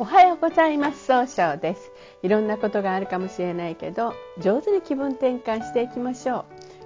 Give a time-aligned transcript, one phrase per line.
[0.00, 1.06] おはようございます。
[1.06, 1.90] 総称です。
[2.22, 6.44] いろんなことがあるかもしれないけど上手に気分転換していきましょう。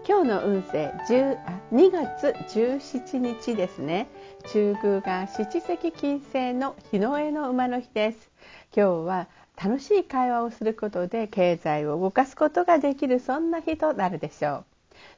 [0.09, 4.09] 今日の運勢10あ2月17日ですね。
[4.51, 8.31] 中宮が七石金星の日の絵の馬の日です。
[8.75, 9.29] 今日は
[9.63, 14.65] 楽しい会話をすることで経済を動かすことができるそんな日となるでしょう。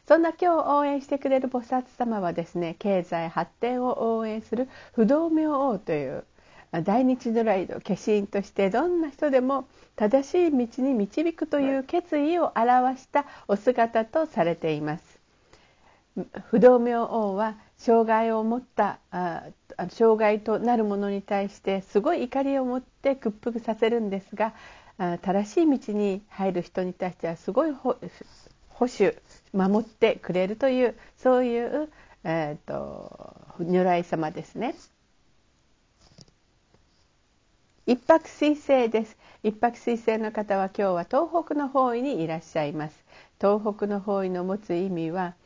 [0.09, 6.25] そんな今日応援してくれる菩薩様はですね経済発展を応援する不動明王という
[6.83, 15.21] 大日如来の化身としてどんな人でも正しい道に導くという決意を表したお姿とされています。
[16.51, 19.43] 不動明王は障害を持ったあ
[19.91, 24.55] 障害となるものに対してすごい怒りを持って屈服させるんですが
[25.23, 27.97] 正しい道に入る人に対してはすごい保
[28.81, 29.17] 守
[29.53, 31.89] 守ってくれるというそういう、
[32.23, 34.75] えーと、如来様ですね。
[37.95, 39.17] 一泊水星です。
[39.45, 43.05] 一泊水星の方は今日は東北の方位にいらっしゃいます。
[43.41, 45.37] 東北の方位の持つ意味は、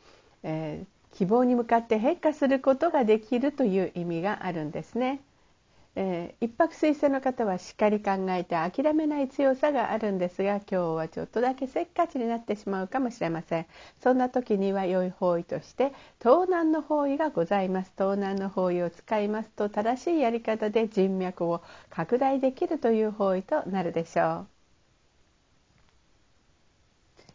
[0.41, 5.21] えー、希望に向かって変化することができるという意味があるんですね。
[5.95, 13.67] えー、一泊水星の方はしっかり考えて諦めない強さがあるんですが今日はちょっとだけせっかちになってしまうかもしれません。
[14.01, 17.91] そんな時には良い方位として盗難の方位がございます。
[17.97, 24.58] 東南の方位を使いますと正しいやり方で人脈を拡大できるという方位となるでしょう。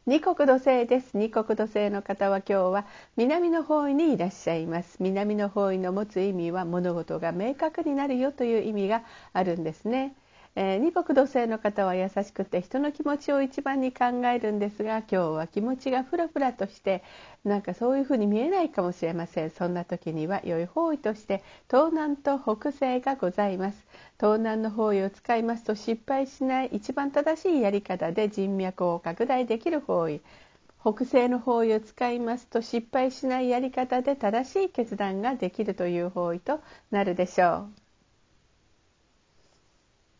[0.06, 1.14] 二国土星です。
[1.14, 4.96] 二国土星の方は今日は南の方位にいらっしゃいます。
[5.00, 10.14] 南の方位の持つ意味は物事が明確になるよという意味があるんですね。
[10.56, 17.02] えー、二国土星の方は優しくて人の気持ちを一番に考えるんですが今日は気持ちがふらふらとして
[17.44, 19.50] なんかそういうふうに見えないかもしれません。
[19.50, 23.84] そんな時には良い方位として東南と北西がございます。
[24.20, 30.20] 東南の方位を使いますと失敗しない一番正しいやり方で人脈を拡大できる方位。
[30.80, 36.60] 北西の方位を使いますと失敗しないやり方で正しい決断ができるという方位と
[36.90, 37.83] なるでしょう。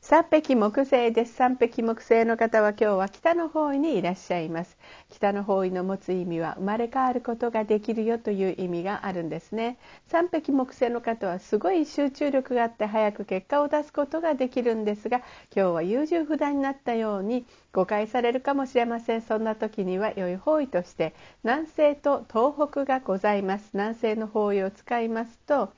[0.07, 1.33] 三匹木星です。
[1.33, 4.77] 三匹木星の方は今日は北の方位にいらっしゃいます。
[5.09, 9.79] 北の方位の持つ意味は生まれ変わることができるよという意味があるんですね。
[10.09, 15.23] 三匹木星の方はすごい集中力があって早く結果を出すことができるんですが
[15.57, 19.23] 今日は優柔不断になったように誤解されるかもしれません。
[19.23, 23.71] そんな時には良い方位として南西と東北がございます。
[23.73, 25.73] 南西の方位を使いますと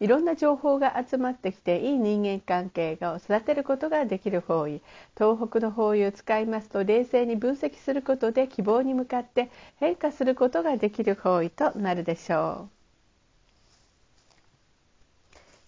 [0.00, 4.82] いろんな情報が集まってきていい人間関係を育てることができる方位
[5.16, 12.79] 東北の方位を使いますと冷静に分析することで希望に向かって変化することができる方位となるでしょう。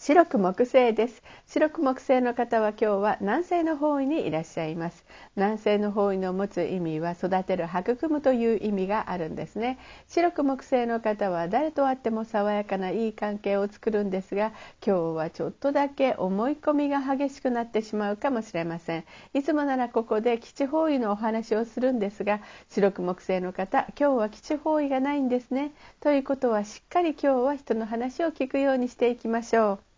[0.04, 1.22] 白く木星です。
[1.46, 5.04] 白く木星の方は今日は南西の方位にいらっしゃいます。
[5.36, 9.78] 南西の方位の持つ意味は育てる育むという意味があるんですね。
[10.08, 14.48] 白く木星の方は誰と会っても爽やかないい関係を作るんですが
[14.84, 19.04] 今日はちょっとだけ思い込みが激しくなってしまうかもしれません。
[19.34, 22.40] いつもならここで基地方位のお話をするんですが
[22.70, 25.70] 白く木星の方今日は基地方位がないんですね。
[26.00, 29.91] ということはしっかり今日は人の話を聞くようにしていきましょう。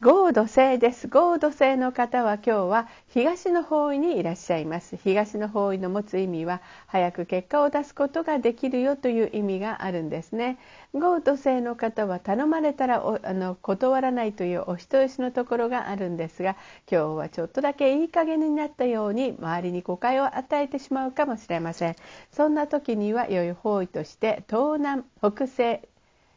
[0.00, 1.06] 合土星です。
[1.06, 4.96] 合土星の方は今日は東の方位にいらっしゃいます。
[4.96, 10.58] 東の方位の持つ意味は早く結果を出すことができるよという意味があるんですね。
[10.94, 16.56] 合土星の方は頼まれたらあの断らないというお人よしのところがあるんですが
[16.90, 21.94] 今日はちょっとだけいい加減になったように周りに誤解を与えてしまうかもしれません。
[22.32, 25.82] そんな時には良い方位として東南北西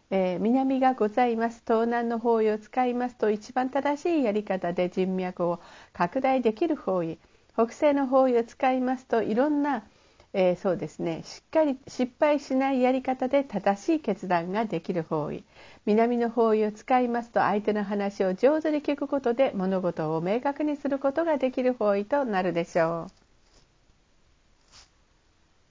[0.09, 1.61] えー、南がございます。
[1.65, 5.59] 東南の方位を使いますと一番正しいやり方で人脈を
[5.93, 7.19] 拡大できる方位。
[7.53, 9.83] 北西の方位を使いますといろんな、
[10.31, 11.23] えー、そうですね。
[11.23, 15.43] しっかり失敗しないやり方で正しい決断ができる方位。
[15.85, 23.16] 南の方位を使いますと相手の話を上手に聞くことで物事を明確にすることができる方位となるでしょう。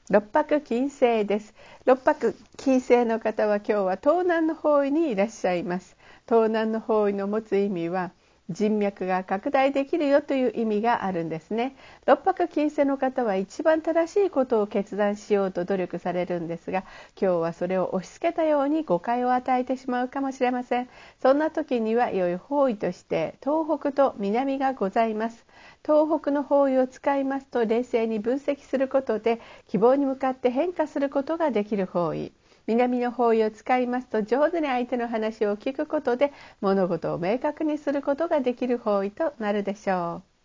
[0.09, 1.53] 六白金星です。
[1.85, 5.97] 六白金星の方は今日は東南の方位にいらっしゃいます。
[6.29, 8.13] 東南の方位の持つ意味は
[8.49, 11.75] 人脈が拡大できるよという意味があるんですね。
[12.07, 16.85] 六白金星の方は一番正しいことを決断しようと努力されるんですが
[17.21, 20.89] 今日はそれを押し付けたように誤解を与えてしまうかもしれません。
[21.21, 25.45] そんな時には良い方位として東北と南がございます。
[25.85, 32.33] 東北の方位を使いますと冷静に分析することで希望に向かって変化することができる方位。
[32.67, 40.37] 南の方位を使いますと上手に相手の話を聞くことで物事を明確にすることができる方位となるでしょう。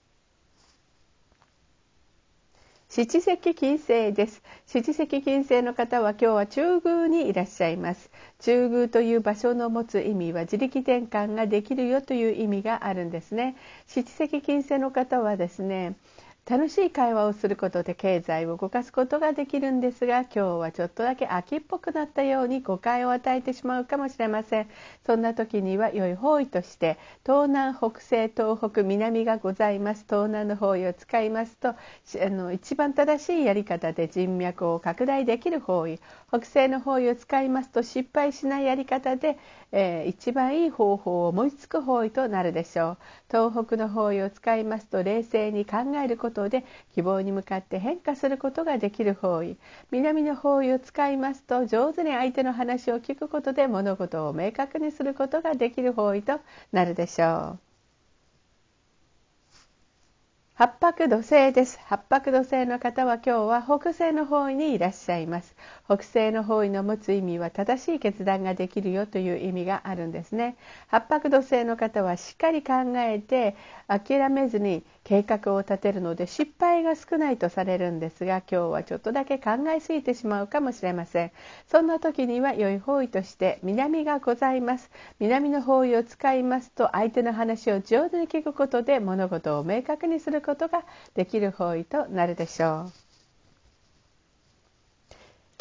[2.93, 4.43] 七石金星です。
[4.65, 8.11] 七石金星の方は今日は中宮にいらっしゃいます。
[8.39, 13.55] 中宮という場所の持つ意味は自力転換ができるよという意味があるんですね。
[13.87, 15.95] 七石金星の方はですね
[16.49, 24.67] 楽しい会話をすることで経済を動かすことができるんですが今日はちょっとだけ秋っぽくなったように誤解を与えてしまうかもしれません。
[25.05, 30.03] そんな時には良い方位として東南北西東北南がございます。
[30.09, 31.75] 東南の方位を使いますとあ
[32.29, 35.99] の一番正しいやり方で人脈を拡大できる方位。
[36.27, 39.37] 北西の方位を使いますと失敗しないやり方で、
[39.71, 42.97] えー、一番いい方法を思いつく方位となるでしょう。
[43.29, 49.57] 東北の方位を使いますと冷静に考えることで希望に向かって変化することができる方位
[49.91, 56.39] 南の方位を使いますと上手に相手の話を聞くことで物事を明確にすることができる方位と
[56.71, 57.71] なるでしょう。
[60.55, 61.79] 八白土星です。
[61.85, 65.55] 八白土星の方は今日は北西の方位にいらっしゃいます。
[65.85, 70.55] 北西の方位の持つ意味は正しい決断ができるよという意味があるんですね。
[70.87, 73.55] 八白土星の方はしっかり考えて
[73.87, 81.31] 諦めずに計画を立てるので失敗が少ないとされるんですが今日はちょっとだけ考えすぎてしまうかもしれません。
[81.67, 84.89] そんな時には良い方位として南がございます。
[85.19, 90.83] 南の方位を使いますと相手の話を上手に聞くことで物事を明確にすることが
[91.15, 93.00] できる方位となるでしょう。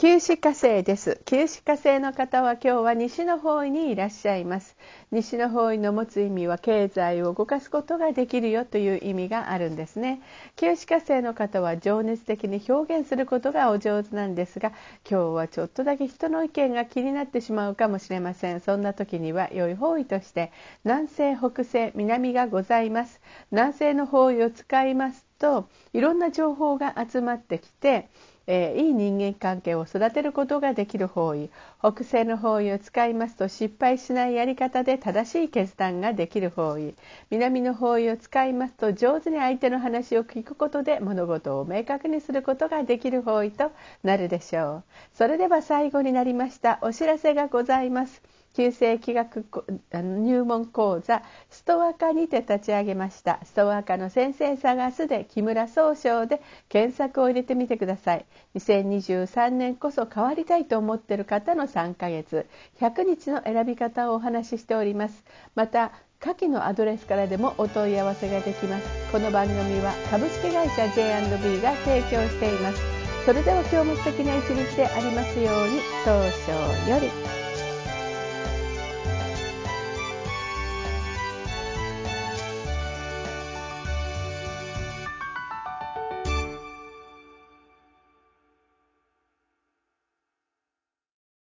[0.00, 1.20] 九死火星です。
[1.26, 4.74] 九死火星の方は今日は西の方位にいらっしゃいます。
[5.10, 10.22] 西の方位の持つ意味は経済を動かすことができるよという意味があるんですね。
[10.56, 14.72] 九死火星の方は情熱的に表現することがお上手なんですが、
[15.06, 18.60] 今日はちょっとだけ人の意見が気になってしまうかもしれません。
[18.60, 20.50] そんな時には良い方位として
[20.82, 23.20] 南西、北西、南がございます。
[23.50, 28.08] 南西の方位を使いますといろんな情報が集まってきて
[28.52, 36.96] えー、いい人間関係を育てることができる方位北西の方位を使いますと失敗しないやり方で正しい決断ができる方位
[37.30, 43.70] 南の方位を使いますと上手に相手の話を聞くことで物事を明確にすることができる方位と
[44.02, 44.84] なるでしょう。
[45.14, 48.20] それでは最後になりましたお知らせがございます。
[48.60, 49.46] 旧世紀学
[49.90, 53.40] 入門講座ストア科にて立ち上げました。
[53.42, 58.26] ストア科の先生探すで木村総称で検索を入れてみてください。
[58.56, 62.46] 2023年こそ変わりたいと思っている方の3ヶ月。
[62.78, 65.24] 100日の選び方をお話ししております。
[65.54, 68.86] また下記のアドレスからでもお問い合わせができます。
[69.10, 72.82] この番組は株式会社 J&B が提供しています。
[73.24, 77.39] それでは今日も素敵な一日でありますように当初より。